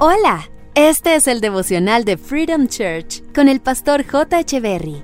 [0.00, 4.38] Hola, este es el devocional de Freedom Church con el pastor J.
[4.38, 5.02] Echeverry.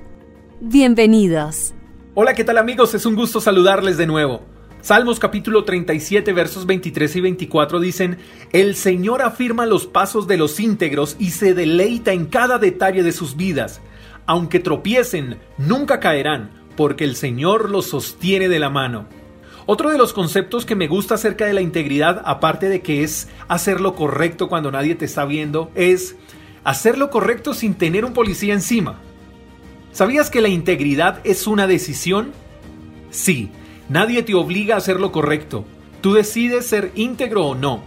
[0.61, 1.73] Bienvenidos.
[2.13, 2.93] Hola, ¿qué tal amigos?
[2.93, 4.43] Es un gusto saludarles de nuevo.
[4.79, 8.19] Salmos capítulo 37 versos 23 y 24 dicen,
[8.53, 13.11] El Señor afirma los pasos de los íntegros y se deleita en cada detalle de
[13.11, 13.81] sus vidas.
[14.25, 19.09] Aunque tropiecen, nunca caerán, porque el Señor los sostiene de la mano.
[19.67, 23.27] Otro de los conceptos que me gusta acerca de la integridad, aparte de que es
[23.47, 26.15] hacer lo correcto cuando nadie te está viendo, es
[26.63, 28.99] hacer lo correcto sin tener un policía encima.
[29.91, 32.31] ¿Sabías que la integridad es una decisión?
[33.09, 33.49] Sí,
[33.89, 35.65] nadie te obliga a hacer lo correcto.
[36.01, 37.81] Tú decides ser íntegro o no.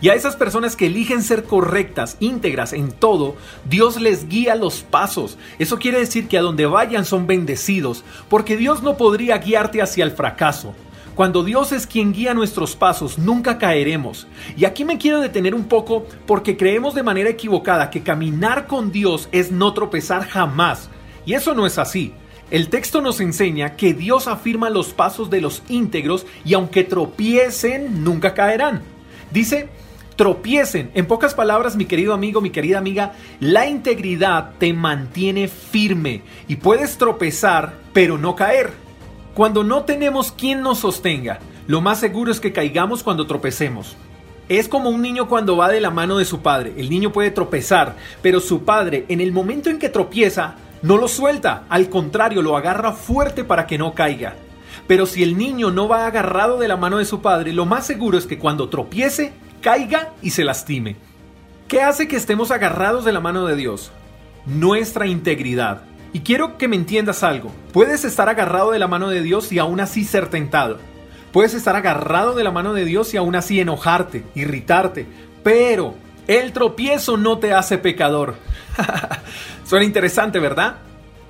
[0.00, 3.34] Y a esas personas que eligen ser correctas, íntegras en todo,
[3.68, 5.38] Dios les guía los pasos.
[5.58, 10.04] Eso quiere decir que a donde vayan son bendecidos, porque Dios no podría guiarte hacia
[10.04, 10.74] el fracaso.
[11.16, 14.26] Cuando Dios es quien guía nuestros pasos, nunca caeremos.
[14.54, 18.92] Y aquí me quiero detener un poco porque creemos de manera equivocada que caminar con
[18.92, 20.90] Dios es no tropezar jamás.
[21.24, 22.12] Y eso no es así.
[22.50, 28.04] El texto nos enseña que Dios afirma los pasos de los íntegros y aunque tropiecen,
[28.04, 28.82] nunca caerán.
[29.32, 29.70] Dice,
[30.16, 30.90] tropiecen.
[30.92, 36.56] En pocas palabras, mi querido amigo, mi querida amiga, la integridad te mantiene firme y
[36.56, 38.85] puedes tropezar, pero no caer.
[39.36, 43.94] Cuando no tenemos quien nos sostenga, lo más seguro es que caigamos cuando tropecemos.
[44.48, 46.72] Es como un niño cuando va de la mano de su padre.
[46.78, 51.06] El niño puede tropezar, pero su padre, en el momento en que tropieza, no lo
[51.06, 51.64] suelta.
[51.68, 54.36] Al contrario, lo agarra fuerte para que no caiga.
[54.86, 57.86] Pero si el niño no va agarrado de la mano de su padre, lo más
[57.86, 60.96] seguro es que cuando tropiece, caiga y se lastime.
[61.68, 63.92] ¿Qué hace que estemos agarrados de la mano de Dios?
[64.46, 65.82] Nuestra integridad.
[66.12, 67.50] Y quiero que me entiendas algo.
[67.72, 70.78] Puedes estar agarrado de la mano de Dios y aún así ser tentado.
[71.32, 75.06] Puedes estar agarrado de la mano de Dios y aún así enojarte, irritarte.
[75.42, 75.94] Pero
[76.26, 78.36] el tropiezo no te hace pecador.
[79.64, 80.76] Suena interesante, ¿verdad?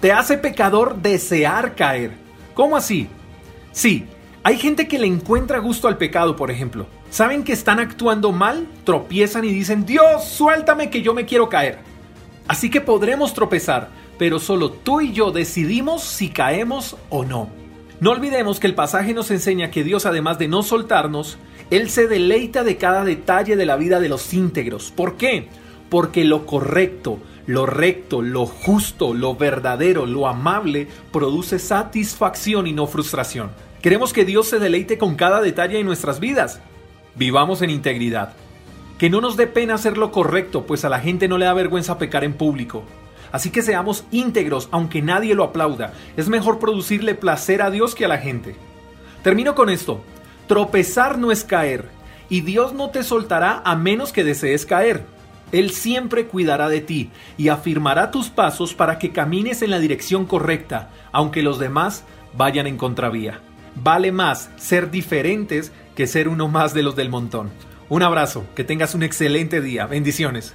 [0.01, 2.13] Te hace pecador desear caer.
[2.55, 3.09] ¿Cómo así?
[3.73, 4.07] Sí,
[4.43, 6.87] hay gente que le encuentra gusto al pecado, por ejemplo.
[7.11, 11.81] Saben que están actuando mal, tropiezan y dicen, Dios, suéltame que yo me quiero caer.
[12.47, 13.89] Así que podremos tropezar,
[14.19, 17.49] pero solo tú y yo decidimos si caemos o no.
[18.01, 21.39] No olvidemos que el pasaje nos enseña que Dios, además de no soltarnos,
[21.71, 24.93] Él se deleita de cada detalle de la vida de los íntegros.
[24.95, 25.49] ¿Por qué?
[25.89, 32.87] Porque lo correcto, lo recto, lo justo, lo verdadero, lo amable, produce satisfacción y no
[32.87, 33.51] frustración.
[33.81, 36.61] Queremos que Dios se deleite con cada detalle en nuestras vidas.
[37.15, 38.35] Vivamos en integridad.
[38.99, 41.55] Que no nos dé pena hacer lo correcto, pues a la gente no le da
[41.55, 42.85] vergüenza pecar en público.
[43.33, 45.93] Así que seamos íntegros, aunque nadie lo aplauda.
[46.17, 48.57] Es mejor producirle placer a Dios que a la gente.
[49.23, 50.03] Termino con esto.
[50.47, 51.89] Tropezar no es caer,
[52.29, 55.05] y Dios no te soltará a menos que desees caer.
[55.53, 60.27] Él siempre cuidará de ti y afirmará tus pasos para que camines en la dirección
[60.27, 62.05] correcta, aunque los demás
[62.37, 63.41] vayan en contravía.
[63.77, 67.51] Vale más ser diferentes que ser uno más de los del montón.
[67.89, 69.87] Un abrazo, que tengas un excelente día.
[69.87, 70.55] Bendiciones.